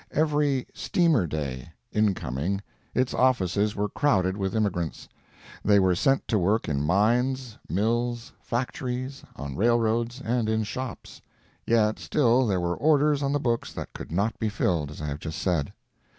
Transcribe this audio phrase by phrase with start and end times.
[0.09, 2.61] Every "steamer day" (incoming)
[2.95, 5.07] its offices were crowded with immigrants.
[5.63, 11.21] They were sent to work in mines, mills, factories, on railroads, and in shops.
[11.67, 15.05] Yet, still there were orders on the books that could not be filled, as I
[15.05, 15.71] have just said.